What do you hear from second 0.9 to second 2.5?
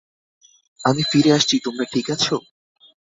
ফিরে আসছি তোমরা ঠিক আছো?